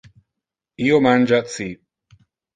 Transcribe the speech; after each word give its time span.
Io 0.85 0.97
mangia 1.07 1.41
ci. 1.57 1.69